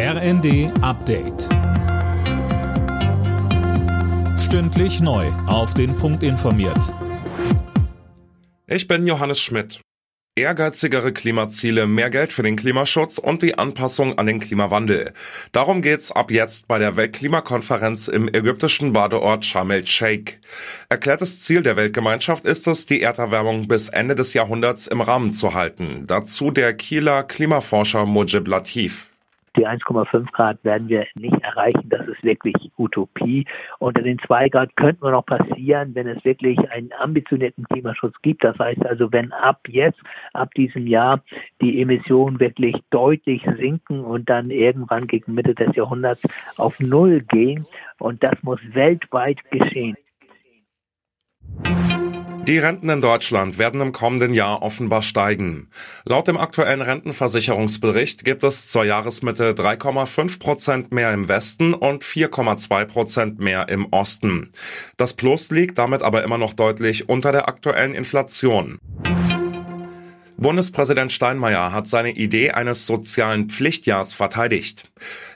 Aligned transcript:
RND 0.00 0.70
Update. 0.80 1.48
Stündlich 4.38 5.00
neu. 5.00 5.26
Auf 5.48 5.74
den 5.74 5.96
Punkt 5.96 6.22
informiert. 6.22 6.94
Ich 8.68 8.86
bin 8.86 9.08
Johannes 9.08 9.40
Schmidt. 9.40 9.80
Ehrgeizigere 10.36 11.12
Klimaziele, 11.12 11.88
mehr 11.88 12.10
Geld 12.10 12.32
für 12.32 12.44
den 12.44 12.54
Klimaschutz 12.54 13.18
und 13.18 13.42
die 13.42 13.58
Anpassung 13.58 14.16
an 14.18 14.26
den 14.26 14.38
Klimawandel. 14.38 15.14
Darum 15.50 15.82
geht's 15.82 16.12
ab 16.12 16.30
jetzt 16.30 16.68
bei 16.68 16.78
der 16.78 16.94
Weltklimakonferenz 16.94 18.06
im 18.06 18.28
ägyptischen 18.28 18.92
Badeort 18.92 19.44
Sharm 19.44 19.72
el-Sheikh. 19.72 20.34
Erklärtes 20.88 21.40
Ziel 21.40 21.64
der 21.64 21.74
Weltgemeinschaft 21.74 22.44
ist 22.44 22.68
es, 22.68 22.86
die 22.86 23.02
Erderwärmung 23.02 23.66
bis 23.66 23.88
Ende 23.88 24.14
des 24.14 24.32
Jahrhunderts 24.32 24.86
im 24.86 25.00
Rahmen 25.00 25.32
zu 25.32 25.54
halten. 25.54 26.04
Dazu 26.06 26.52
der 26.52 26.72
Kieler 26.74 27.24
Klimaforscher 27.24 28.06
Mujib 28.06 28.46
Latif 28.46 29.08
die 29.58 29.66
1,5 29.66 30.30
Grad 30.32 30.62
werden 30.64 30.88
wir 30.88 31.06
nicht 31.14 31.40
erreichen. 31.42 31.88
Das 31.88 32.06
ist 32.06 32.22
wirklich 32.22 32.54
Utopie. 32.78 33.44
Unter 33.78 34.02
den 34.02 34.18
2 34.20 34.48
Grad 34.48 34.76
könnten 34.76 35.02
wir 35.02 35.10
noch 35.10 35.26
passieren, 35.26 35.94
wenn 35.94 36.06
es 36.06 36.24
wirklich 36.24 36.58
einen 36.70 36.90
ambitionierten 36.98 37.64
Klimaschutz 37.64 38.14
gibt. 38.22 38.44
Das 38.44 38.58
heißt 38.58 38.86
also, 38.86 39.12
wenn 39.12 39.32
ab 39.32 39.60
jetzt, 39.68 40.00
ab 40.32 40.54
diesem 40.54 40.86
Jahr 40.86 41.22
die 41.60 41.82
Emissionen 41.82 42.38
wirklich 42.38 42.76
deutlich 42.90 43.42
sinken 43.58 44.04
und 44.04 44.30
dann 44.30 44.50
irgendwann 44.50 45.06
gegen 45.06 45.34
Mitte 45.34 45.54
des 45.54 45.74
Jahrhunderts 45.74 46.22
auf 46.56 46.78
Null 46.78 47.20
gehen. 47.22 47.66
Und 47.98 48.22
das 48.22 48.40
muss 48.42 48.60
weltweit 48.72 49.38
geschehen. 49.50 49.96
Die 52.48 52.56
Renten 52.56 52.88
in 52.88 53.02
Deutschland 53.02 53.58
werden 53.58 53.82
im 53.82 53.92
kommenden 53.92 54.32
Jahr 54.32 54.62
offenbar 54.62 55.02
steigen. 55.02 55.68
Laut 56.06 56.28
dem 56.28 56.38
aktuellen 56.38 56.80
Rentenversicherungsbericht 56.80 58.24
gibt 58.24 58.42
es 58.42 58.68
zur 58.68 58.86
Jahresmitte 58.86 59.52
3,5 59.52 60.38
Prozent 60.38 60.90
mehr 60.90 61.12
im 61.12 61.28
Westen 61.28 61.74
und 61.74 62.04
4,2 62.04 62.86
Prozent 62.86 63.38
mehr 63.38 63.68
im 63.68 63.92
Osten. 63.92 64.50
Das 64.96 65.12
Plus 65.12 65.50
liegt 65.50 65.76
damit 65.76 66.02
aber 66.02 66.24
immer 66.24 66.38
noch 66.38 66.54
deutlich 66.54 67.10
unter 67.10 67.32
der 67.32 67.48
aktuellen 67.48 67.92
Inflation. 67.94 68.78
Bundespräsident 70.38 71.12
Steinmeier 71.12 71.72
hat 71.72 71.86
seine 71.86 72.12
Idee 72.12 72.52
eines 72.52 72.86
sozialen 72.86 73.50
Pflichtjahrs 73.50 74.14
verteidigt. 74.14 74.90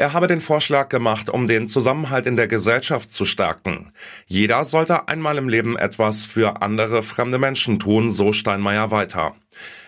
Er 0.00 0.12
habe 0.12 0.28
den 0.28 0.40
Vorschlag 0.40 0.90
gemacht, 0.90 1.28
um 1.28 1.48
den 1.48 1.66
Zusammenhalt 1.66 2.26
in 2.26 2.36
der 2.36 2.46
Gesellschaft 2.46 3.10
zu 3.10 3.24
stärken. 3.24 3.92
Jeder 4.28 4.64
sollte 4.64 5.08
einmal 5.08 5.38
im 5.38 5.48
Leben 5.48 5.76
etwas 5.76 6.24
für 6.24 6.62
andere 6.62 7.02
fremde 7.02 7.38
Menschen 7.38 7.80
tun, 7.80 8.12
so 8.12 8.32
Steinmeier 8.32 8.92
weiter. 8.92 9.34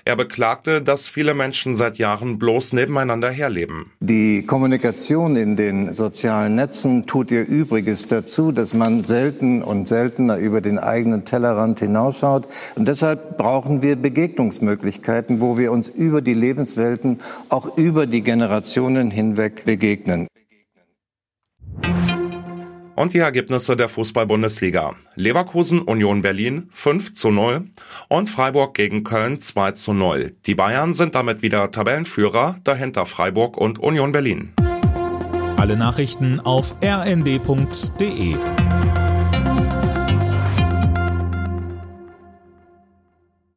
Er 0.05 0.17
beklagte, 0.17 0.81
dass 0.81 1.09
viele 1.09 1.35
Menschen 1.35 1.75
seit 1.75 1.99
Jahren 1.99 2.39
bloß 2.39 2.73
nebeneinander 2.73 3.31
herleben. 3.31 3.93
Die 4.01 4.43
Kommunikation 4.45 5.37
in 5.37 5.57
den 5.57 5.95
sozialen 5.95 6.55
Netzen 6.55 7.07
tut 7.07 7.31
ihr 7.31 7.47
Übriges 7.47 8.09
dazu, 8.09 8.51
dass 8.51 8.73
man 8.73 9.05
selten 9.05 9.63
und 9.63 9.87
seltener 9.87 10.39
über 10.39 10.63
den 10.63 10.79
eigenen 10.79 11.25
Tellerrand 11.25 11.81
hinausschaut. 11.81 12.49
Und 12.77 12.89
deshalb 12.89 13.37
brauchen 13.37 13.83
wir 13.83 13.95
Begegnungsmöglichkeiten, 13.95 15.41
wo 15.41 15.59
wir 15.59 15.71
uns 15.71 15.89
über 15.89 16.23
die 16.23 16.35
Lebenswelten, 16.35 17.19
auch 17.51 17.77
über 17.77 18.07
die 18.07 18.23
Generationen 18.23 19.11
hinweg 19.11 19.67
begegnen. 20.01 20.27
Und 22.97 23.15
die 23.15 23.19
Ergebnisse 23.19 23.77
der 23.77 23.89
Fußball-Bundesliga. 23.89 24.95
Leverkusen 25.15 25.81
Union 25.81 26.21
Berlin 26.21 26.69
5 26.71 27.15
zu 27.15 27.31
0 27.31 27.65
und 28.09 28.29
Freiburg 28.29 28.75
gegen 28.75 29.05
Köln 29.05 29.41
2 29.41 29.73
zu 29.73 29.95
0. 29.95 30.35
Die 30.45 30.55
Bayern 30.55 30.93
sind 30.93 31.15
damit 31.15 31.41
wieder 31.41 31.71
Tabellenführer, 31.71 32.57
dahinter 32.63 33.07
Freiburg 33.07 33.57
und 33.57 33.79
Union 33.79 34.13
Berlin. 34.13 34.53
Alle 35.57 35.77
Nachrichten 35.77 36.41
auf 36.41 36.75
rnd.de 36.83 38.35